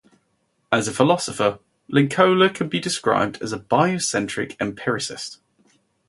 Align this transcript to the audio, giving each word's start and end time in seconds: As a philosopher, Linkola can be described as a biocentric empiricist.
As 0.71 0.87
a 0.87 0.91
philosopher, 0.93 1.59
Linkola 1.87 2.51
can 2.55 2.67
be 2.69 2.79
described 2.79 3.39
as 3.39 3.53
a 3.53 3.59
biocentric 3.59 4.59
empiricist. 4.59 5.39